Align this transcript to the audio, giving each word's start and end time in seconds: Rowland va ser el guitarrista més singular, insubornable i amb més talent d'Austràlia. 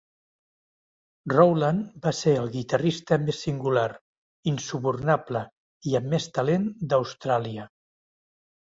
Rowland 1.33 1.91
va 2.07 2.13
ser 2.21 2.33
el 2.45 2.49
guitarrista 2.57 3.19
més 3.27 3.43
singular, 3.49 3.87
insubornable 4.55 5.45
i 5.93 5.99
amb 6.03 6.13
més 6.17 6.31
talent 6.41 6.71
d'Austràlia. 6.91 7.71